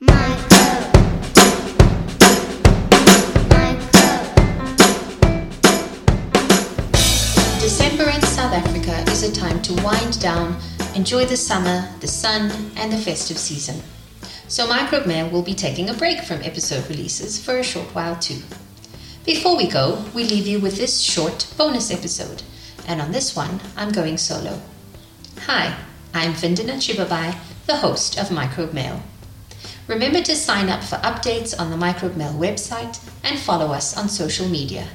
December 0.00 0.18
in 8.10 8.20
South 8.20 8.52
Africa 8.52 9.10
is 9.10 9.22
a 9.22 9.32
time 9.32 9.62
to 9.62 9.72
wind 9.82 10.20
down, 10.20 10.58
enjoy 10.94 11.24
the 11.24 11.36
summer, 11.36 11.88
the 12.00 12.06
sun, 12.06 12.52
and 12.76 12.92
the 12.92 12.98
festive 12.98 13.38
season. 13.38 13.80
So 14.48 14.66
Microbe 14.66 15.06
Mail 15.06 15.30
will 15.30 15.42
be 15.42 15.54
taking 15.54 15.88
a 15.88 15.94
break 15.94 16.20
from 16.20 16.42
episode 16.42 16.86
releases 16.90 17.42
for 17.42 17.56
a 17.56 17.64
short 17.64 17.94
while 17.94 18.16
too. 18.16 18.42
Before 19.24 19.56
we 19.56 19.66
go, 19.66 20.04
we 20.14 20.24
leave 20.24 20.46
you 20.46 20.60
with 20.60 20.76
this 20.76 21.00
short 21.00 21.50
bonus 21.56 21.90
episode, 21.90 22.42
and 22.86 23.00
on 23.00 23.12
this 23.12 23.34
one, 23.34 23.60
I'm 23.78 23.92
going 23.92 24.18
solo. 24.18 24.60
Hi, 25.46 25.74
I'm 26.12 26.34
Vindana 26.34 26.74
Chibabhai, 26.74 27.38
the 27.64 27.76
host 27.76 28.18
of 28.18 28.30
Microbe 28.30 28.74
Mail. 28.74 29.02
Remember 29.88 30.20
to 30.20 30.34
sign 30.34 30.68
up 30.68 30.82
for 30.82 30.96
updates 30.96 31.54
on 31.56 31.70
the 31.70 31.76
Microbe 31.76 32.16
Mail 32.16 32.32
website 32.32 32.98
and 33.22 33.38
follow 33.38 33.72
us 33.72 33.96
on 33.96 34.08
social 34.08 34.48
media. 34.48 34.88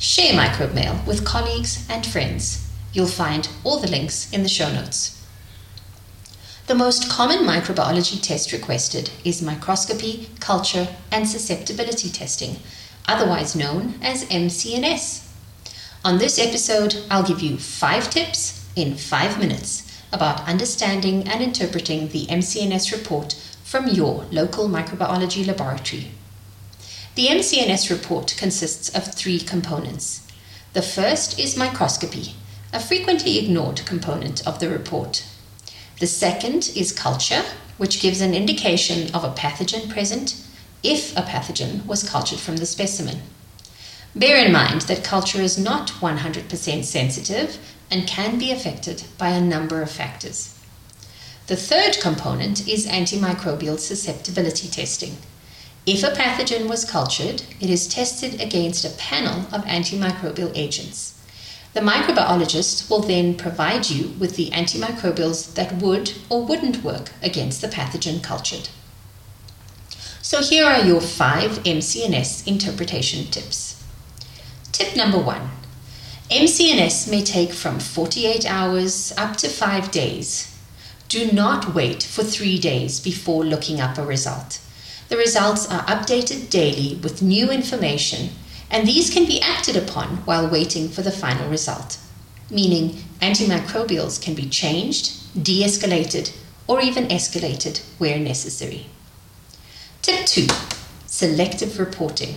Share 0.00 0.34
Microbe 0.34 0.74
Mail 0.74 1.00
with 1.06 1.24
colleagues 1.24 1.86
and 1.88 2.04
friends. 2.04 2.68
You'll 2.92 3.06
find 3.06 3.48
all 3.62 3.78
the 3.78 3.90
links 3.90 4.32
in 4.32 4.42
the 4.42 4.48
show 4.48 4.72
notes. 4.72 5.24
The 6.66 6.74
most 6.74 7.08
common 7.08 7.44
microbiology 7.44 8.20
test 8.20 8.52
requested 8.52 9.10
is 9.24 9.42
microscopy, 9.42 10.28
culture, 10.40 10.88
and 11.12 11.28
susceptibility 11.28 12.08
testing, 12.08 12.56
otherwise 13.06 13.54
known 13.54 13.94
as 14.02 14.26
MC&S. 14.28 15.32
On 16.04 16.18
this 16.18 16.40
episode, 16.40 16.96
I'll 17.08 17.22
give 17.22 17.42
you 17.42 17.58
five 17.58 18.10
tips 18.10 18.68
in 18.74 18.96
five 18.96 19.38
minutes 19.38 19.88
about 20.12 20.48
understanding 20.48 21.28
and 21.28 21.42
interpreting 21.42 22.08
the 22.08 22.28
MC&S 22.28 22.90
report 22.92 23.36
from 23.72 23.88
your 23.88 24.26
local 24.30 24.68
microbiology 24.68 25.46
laboratory. 25.46 26.10
The 27.14 27.30
MC&S 27.30 27.90
report 27.90 28.34
consists 28.36 28.90
of 28.90 29.14
three 29.14 29.38
components. 29.38 30.28
The 30.74 30.82
first 30.82 31.40
is 31.40 31.56
microscopy, 31.56 32.34
a 32.70 32.78
frequently 32.78 33.38
ignored 33.38 33.80
component 33.86 34.46
of 34.46 34.58
the 34.58 34.68
report. 34.68 35.24
The 36.00 36.06
second 36.06 36.70
is 36.76 36.92
culture, 36.92 37.44
which 37.78 38.02
gives 38.02 38.20
an 38.20 38.34
indication 38.34 39.10
of 39.14 39.24
a 39.24 39.32
pathogen 39.32 39.88
present 39.88 40.36
if 40.82 41.16
a 41.16 41.22
pathogen 41.22 41.86
was 41.86 42.06
cultured 42.06 42.40
from 42.40 42.58
the 42.58 42.66
specimen. 42.66 43.22
Bear 44.14 44.44
in 44.44 44.52
mind 44.52 44.82
that 44.82 45.02
culture 45.02 45.40
is 45.40 45.56
not 45.56 45.88
100% 45.92 46.84
sensitive 46.84 47.56
and 47.90 48.06
can 48.06 48.38
be 48.38 48.52
affected 48.52 49.04
by 49.16 49.30
a 49.30 49.40
number 49.40 49.80
of 49.80 49.90
factors. 49.90 50.58
The 51.48 51.56
third 51.56 51.98
component 52.00 52.68
is 52.68 52.86
antimicrobial 52.86 53.78
susceptibility 53.78 54.68
testing. 54.68 55.16
If 55.84 56.04
a 56.04 56.10
pathogen 56.10 56.68
was 56.68 56.84
cultured, 56.84 57.42
it 57.60 57.68
is 57.68 57.88
tested 57.88 58.40
against 58.40 58.84
a 58.84 58.90
panel 58.90 59.46
of 59.52 59.64
antimicrobial 59.64 60.52
agents. 60.54 61.18
The 61.74 61.80
microbiologist 61.80 62.88
will 62.88 63.00
then 63.00 63.34
provide 63.34 63.90
you 63.90 64.14
with 64.20 64.36
the 64.36 64.50
antimicrobials 64.50 65.54
that 65.54 65.82
would 65.82 66.12
or 66.28 66.44
wouldn't 66.44 66.84
work 66.84 67.10
against 67.22 67.60
the 67.60 67.66
pathogen 67.66 68.22
cultured. 68.22 68.68
So 70.20 70.42
here 70.42 70.64
are 70.64 70.84
your 70.84 71.00
five 71.00 71.66
MC&S 71.66 72.46
interpretation 72.46 73.26
tips. 73.26 73.82
Tip 74.70 74.94
number 74.94 75.18
one 75.18 75.50
MC&S 76.30 77.08
may 77.10 77.24
take 77.24 77.52
from 77.52 77.80
48 77.80 78.46
hours 78.46 79.12
up 79.18 79.36
to 79.38 79.48
five 79.48 79.90
days. 79.90 80.48
Do 81.12 81.30
not 81.30 81.74
wait 81.74 82.02
for 82.02 82.24
three 82.24 82.58
days 82.58 82.98
before 82.98 83.44
looking 83.44 83.82
up 83.82 83.98
a 83.98 84.02
result. 84.02 84.60
The 85.10 85.18
results 85.18 85.70
are 85.70 85.84
updated 85.84 86.48
daily 86.48 86.98
with 87.02 87.20
new 87.20 87.50
information, 87.50 88.30
and 88.70 88.88
these 88.88 89.10
can 89.10 89.26
be 89.26 89.38
acted 89.42 89.76
upon 89.76 90.24
while 90.24 90.48
waiting 90.48 90.88
for 90.88 91.02
the 91.02 91.10
final 91.10 91.50
result, 91.50 91.98
meaning 92.48 93.04
antimicrobials 93.20 94.22
can 94.22 94.34
be 94.34 94.48
changed, 94.48 95.12
de 95.44 95.62
escalated, 95.62 96.34
or 96.66 96.80
even 96.80 97.08
escalated 97.08 97.82
where 97.98 98.18
necessary. 98.18 98.86
Tip 100.00 100.24
2 100.24 100.46
Selective 101.04 101.78
reporting. 101.78 102.36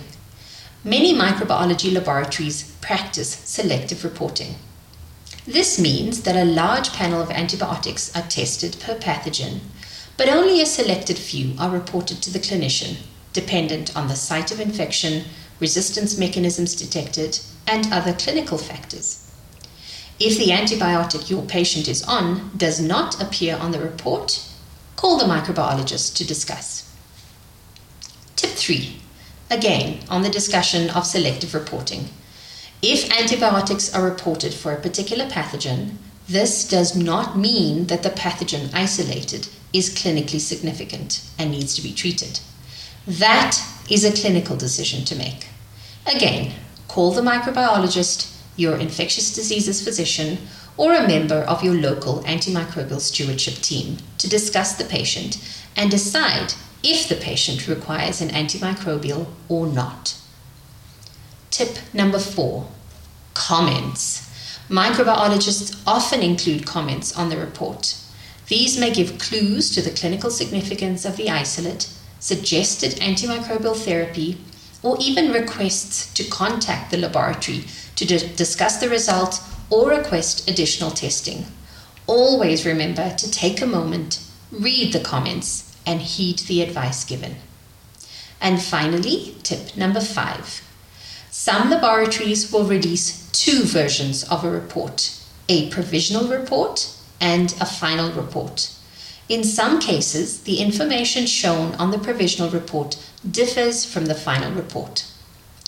Many 0.83 1.13
microbiology 1.13 1.93
laboratories 1.93 2.75
practice 2.81 3.35
selective 3.35 4.03
reporting. 4.03 4.55
This 5.47 5.79
means 5.79 6.23
that 6.23 6.35
a 6.35 6.45
large 6.45 6.91
panel 6.93 7.21
of 7.21 7.29
antibiotics 7.31 8.15
are 8.15 8.23
tested 8.23 8.77
per 8.79 8.95
pathogen 8.97 9.61
but 10.17 10.29
only 10.29 10.61
a 10.61 10.65
selected 10.65 11.17
few 11.17 11.53
are 11.59 11.69
reported 11.69 12.21
to 12.21 12.31
the 12.31 12.39
clinician, 12.39 12.97
dependent 13.33 13.95
on 13.95 14.07
the 14.07 14.15
site 14.15 14.51
of 14.51 14.59
infection, 14.59 15.25
resistance 15.59 16.17
mechanisms 16.17 16.75
detected, 16.75 17.39
and 17.67 17.91
other 17.91 18.13
clinical 18.13 18.57
factors. 18.57 19.21
If 20.19 20.37
the 20.37 20.51
antibiotic 20.51 21.29
your 21.29 21.43
patient 21.43 21.89
is 21.89 22.03
on 22.03 22.51
does 22.55 22.79
not 22.79 23.21
appear 23.21 23.57
on 23.57 23.71
the 23.71 23.79
report, 23.81 24.47
call 24.95 25.17
the 25.17 25.25
microbiologist 25.25 26.15
to 26.15 26.25
discuss. 26.25 26.89
Tip 28.37 28.51
3. 28.51 29.01
Again, 29.51 29.99
on 30.09 30.21
the 30.21 30.29
discussion 30.29 30.89
of 30.89 31.05
selective 31.05 31.53
reporting. 31.53 32.07
If 32.87 33.09
antibiotics 33.09 33.91
are 33.95 34.03
reported 34.03 34.53
for 34.53 34.71
a 34.71 34.79
particular 34.79 35.25
pathogen, 35.25 35.95
this 36.27 36.67
does 36.67 36.95
not 36.95 37.35
mean 37.35 37.87
that 37.87 38.03
the 38.03 38.11
pathogen 38.11 38.69
isolated 38.75 39.47
is 39.73 39.89
clinically 39.89 40.39
significant 40.39 41.23
and 41.39 41.49
needs 41.49 41.73
to 41.73 41.81
be 41.81 41.91
treated. 41.91 42.41
That 43.07 43.59
is 43.89 44.05
a 44.05 44.11
clinical 44.11 44.55
decision 44.55 45.03
to 45.05 45.15
make. 45.15 45.47
Again, 46.05 46.51
call 46.87 47.09
the 47.09 47.23
microbiologist, 47.23 48.31
your 48.55 48.77
infectious 48.77 49.33
diseases 49.33 49.83
physician, 49.83 50.37
or 50.77 50.93
a 50.93 51.07
member 51.07 51.39
of 51.39 51.63
your 51.63 51.73
local 51.73 52.21
antimicrobial 52.25 53.01
stewardship 53.01 53.55
team 53.63 53.97
to 54.19 54.29
discuss 54.29 54.75
the 54.75 54.85
patient 54.85 55.39
and 55.75 55.89
decide 55.89 56.53
if 56.83 57.09
the 57.09 57.15
patient 57.15 57.67
requires 57.67 58.21
an 58.21 58.29
antimicrobial 58.29 59.25
or 59.49 59.65
not. 59.65 60.21
Tip 61.55 61.77
number 61.93 62.19
four 62.19 62.67
comments. 63.33 64.29
Microbiologists 64.67 65.81
often 65.87 66.21
include 66.21 66.65
comments 66.65 67.17
on 67.17 67.29
the 67.29 67.37
report. 67.37 67.95
These 68.49 68.77
may 68.77 68.91
give 68.91 69.19
clues 69.19 69.73
to 69.73 69.81
the 69.81 69.97
clinical 69.97 70.29
significance 70.29 71.05
of 71.05 71.15
the 71.15 71.29
isolate, 71.29 71.87
suggested 72.19 72.99
antimicrobial 72.99 73.77
therapy, 73.77 74.37
or 74.83 74.97
even 74.99 75.31
requests 75.31 76.13
to 76.15 76.25
contact 76.25 76.91
the 76.91 76.97
laboratory 76.97 77.63
to 77.95 78.05
d- 78.05 78.33
discuss 78.35 78.75
the 78.75 78.89
result 78.89 79.39
or 79.69 79.91
request 79.91 80.49
additional 80.49 80.91
testing. 80.91 81.45
Always 82.05 82.65
remember 82.65 83.15
to 83.15 83.31
take 83.31 83.61
a 83.61 83.65
moment, 83.65 84.19
read 84.51 84.91
the 84.91 84.99
comments, 84.99 85.73
and 85.85 86.01
heed 86.01 86.39
the 86.39 86.61
advice 86.61 87.05
given. 87.05 87.37
And 88.41 88.61
finally, 88.61 89.37
tip 89.41 89.77
number 89.77 90.01
five 90.01 90.64
some 91.37 91.69
laboratories 91.69 92.49
will 92.49 92.63
release 92.63 93.29
two 93.33 93.63
versions 93.65 94.23
of 94.29 94.45
a 94.45 94.49
report 94.49 95.19
a 95.49 95.69
provisional 95.69 96.29
report 96.29 96.95
and 97.19 97.53
a 97.59 97.65
final 97.65 98.09
report. 98.13 98.71
In 99.27 99.43
some 99.43 99.81
cases, 99.81 100.43
the 100.43 100.59
information 100.59 101.25
shown 101.27 101.75
on 101.75 101.91
the 101.91 101.99
provisional 101.99 102.49
report 102.49 102.97
differs 103.29 103.83
from 103.83 104.05
the 104.05 104.15
final 104.15 104.53
report. 104.53 105.05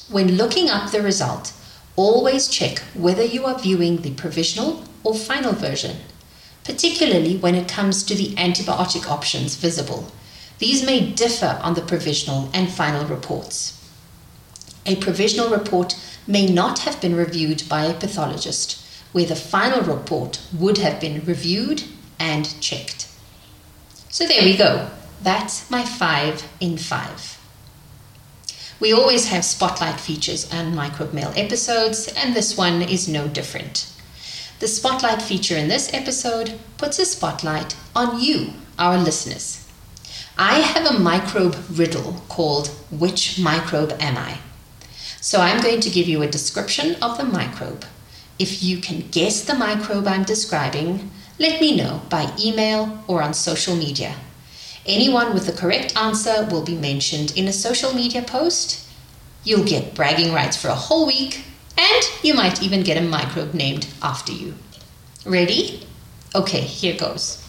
When 0.09 0.38
looking 0.38 0.69
up 0.69 0.91
the 0.91 1.01
result, 1.01 1.51
always 1.97 2.47
check 2.47 2.79
whether 2.95 3.25
you 3.25 3.45
are 3.45 3.59
viewing 3.59 3.97
the 3.97 4.13
provisional 4.13 4.85
or 5.03 5.13
final 5.13 5.51
version, 5.51 5.97
particularly 6.63 7.35
when 7.35 7.55
it 7.55 7.67
comes 7.67 8.03
to 8.03 8.16
the 8.16 8.34
antibiotic 8.35 9.09
options 9.09 9.58
visible. 9.58 10.14
These 10.59 10.85
may 10.85 11.11
differ 11.11 11.59
on 11.61 11.73
the 11.73 11.81
provisional 11.81 12.49
and 12.53 12.72
final 12.72 13.05
reports. 13.05 13.77
A 14.87 14.95
provisional 14.95 15.49
report 15.49 15.95
may 16.25 16.47
not 16.47 16.79
have 16.79 17.01
been 17.01 17.16
reviewed 17.16 17.63
by 17.67 17.84
a 17.84 17.93
pathologist, 17.93 18.81
where 19.11 19.25
the 19.25 19.35
final 19.35 19.81
report 19.81 20.41
would 20.57 20.78
have 20.78 21.01
been 21.01 21.25
reviewed 21.25 21.84
and 22.17 22.59
checked. 22.61 23.07
So 24.09 24.25
there 24.25 24.43
we 24.43 24.55
go. 24.55 24.89
That's 25.22 25.69
my 25.69 25.84
five 25.84 26.47
in 26.61 26.78
five. 26.78 27.37
We 28.79 28.93
always 28.93 29.28
have 29.28 29.43
spotlight 29.43 29.99
features 29.99 30.51
on 30.53 30.75
Microbe 30.75 31.13
Mail 31.13 31.33
episodes, 31.35 32.07
and 32.16 32.33
this 32.33 32.57
one 32.57 32.81
is 32.81 33.09
no 33.09 33.28
different. 33.28 33.91
The 34.59 34.67
spotlight 34.67 35.22
feature 35.22 35.57
in 35.57 35.67
this 35.67 35.93
episode 35.93 36.59
puts 36.78 36.97
a 36.97 37.05
spotlight 37.05 37.75
on 37.95 38.22
you, 38.22 38.53
our 38.79 38.97
listeners. 38.97 39.67
I 40.37 40.59
have 40.59 40.85
a 40.85 40.99
microbe 40.99 41.57
riddle 41.72 42.22
called 42.29 42.69
Which 42.90 43.37
Microbe 43.40 43.97
Am 43.99 44.17
I? 44.17 44.37
So 45.28 45.41
I'm 45.41 45.59
going 45.62 45.82
to 45.82 45.90
give 45.90 46.08
you 46.08 46.22
a 46.22 46.32
description 46.32 46.96
of 47.02 47.18
the 47.18 47.26
microbe. 47.26 47.84
If 48.40 48.64
you 48.64 48.78
can 48.78 49.09
guess 49.12 49.44
the 49.44 49.56
microbe 49.56 50.08
I'm 50.08 50.24
describing, 50.24 51.12
let 51.38 51.59
me 51.59 51.76
know 51.76 52.02
by 52.09 52.34
email 52.40 53.03
or 53.08 53.22
on 53.22 53.34
social 53.34 53.76
media. 53.76 54.16
Anyone 54.85 55.34
with 55.34 55.46
the 55.46 55.52
correct 55.52 55.97
answer 55.97 56.47
will 56.50 56.64
be 56.64 56.78
mentioned 56.78 57.34
in 57.35 57.46
a 57.46 57.52
social 57.52 57.94
media 57.94 58.22
post. 58.22 58.88
You'll 59.44 59.66
get 59.66 59.94
bragging 59.94 60.32
rights 60.32 60.56
for 60.56 60.70
a 60.70 60.76
whole 60.76 61.06
week, 61.06 61.44
and 61.78 62.03
you 62.24 62.34
might 62.34 62.64
even 62.64 62.84
get 62.84 62.96
a 62.96 63.02
microbe 63.02 63.53
named 63.53 63.85
after 64.02 64.32
you. 64.32 64.53
Ready? 65.26 65.85
Okay, 66.35 66.62
here 66.62 66.96
goes. 66.97 67.44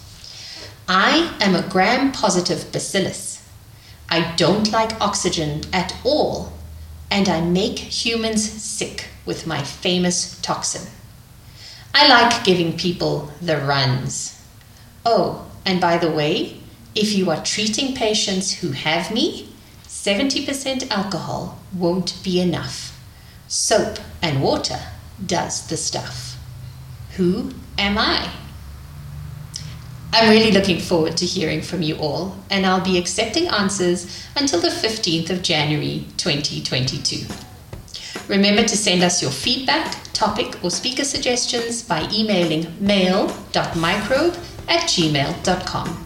I 0.89 1.33
am 1.41 1.55
a 1.55 1.63
gram 1.63 2.11
positive 2.11 2.73
bacillus. 2.73 3.49
I 4.09 4.35
don't 4.35 4.73
like 4.73 5.01
oxygen 5.01 5.61
at 5.73 5.95
all, 6.03 6.58
and 7.11 7.29
I 7.29 7.41
make 7.41 7.79
humans 7.79 8.49
sick 8.49 9.09
with 9.25 9.47
my 9.47 9.63
famous 9.63 10.39
toxin. 10.41 10.91
I 11.95 12.09
like 12.09 12.45
giving 12.45 12.77
people 12.77 13.31
the 13.41 13.57
runs. 13.59 14.43
Oh, 15.05 15.47
and 15.65 15.81
by 15.81 15.99
the 15.99 16.11
way, 16.11 16.61
if 16.95 17.15
you 17.15 17.31
are 17.31 17.43
treating 17.43 17.95
patients 17.95 18.53
who 18.53 18.73
have 18.73 19.13
me, 19.13 19.49
70% 19.87 20.91
alcohol 20.91 21.59
won't 21.75 22.23
be 22.23 22.41
enough. 22.41 22.99
Soap 23.49 23.99
and 24.23 24.43
water 24.43 24.81
does 25.25 25.67
the 25.69 25.77
stuff. 25.77 26.39
Who 27.17 27.53
am 27.79 27.99
I? 27.99 28.31
I'm 30.11 30.31
really 30.31 30.53
looking 30.53 30.81
forward 30.81 31.19
to 31.19 31.27
hearing 31.27 31.61
from 31.61 31.83
you 31.83 31.97
all, 31.97 32.35
and 32.51 32.65
I'll 32.65 32.85
be 32.85 32.97
accepting 32.97 33.47
answers 33.49 34.27
until 34.37 34.59
the 34.59 34.69
15th 34.69 35.29
of 35.29 35.43
January 35.43 36.07
2022. 36.17 37.27
Remember 38.27 38.63
to 38.63 38.77
send 38.77 39.03
us 39.03 39.21
your 39.21 39.31
feedback, 39.31 40.03
topic, 40.15 40.65
or 40.65 40.71
speaker 40.71 41.05
suggestions 41.05 41.83
by 41.83 42.09
emailing 42.11 42.75
mail.microbe 42.81 44.37
at 44.69 44.81
gmail.com. 44.89 46.05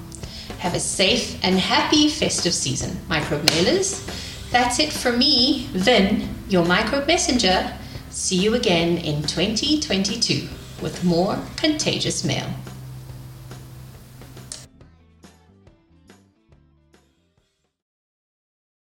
Have 0.59 0.75
a 0.75 0.81
safe 0.81 1.39
and 1.45 1.59
happy 1.59 2.09
festive 2.09 2.55
season, 2.55 2.99
microbe 3.09 3.47
mailers. 3.47 4.05
That's 4.51 4.81
it 4.81 4.93
for 4.93 5.13
me, 5.13 5.69
Vin, 5.73 6.29
your 6.49 6.65
microbe 6.65 7.07
messenger. 7.07 7.73
See 8.11 8.37
you 8.37 8.55
again 8.55 8.99
in 8.99 9.23
2022 9.23 10.49
with 10.83 11.05
more 11.05 11.39
contagious 11.57 12.25
mail. 12.25 12.49